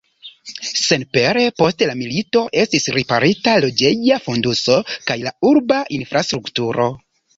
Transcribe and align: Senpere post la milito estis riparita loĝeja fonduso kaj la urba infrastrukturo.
Senpere 0.77 1.41
post 1.59 1.83
la 1.89 1.93
milito 1.99 2.41
estis 2.61 2.89
riparita 2.95 3.53
loĝeja 3.67 4.17
fonduso 4.25 4.79
kaj 5.11 5.19
la 5.29 5.35
urba 5.51 5.83
infrastrukturo. 5.99 6.89